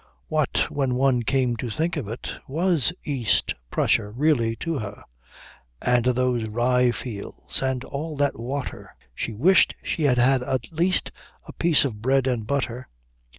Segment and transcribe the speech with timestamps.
[0.29, 5.03] What, when one came to think of it, was East Prussia really to her,
[5.79, 8.95] and those rye fields and all that water?
[9.13, 11.11] She wished she had had at least
[11.45, 12.89] a piece of bread and butter.